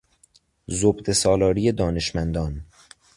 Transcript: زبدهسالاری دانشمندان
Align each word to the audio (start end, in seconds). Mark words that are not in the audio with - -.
زبدهسالاری 0.67 1.71
دانشمندان 1.71 2.65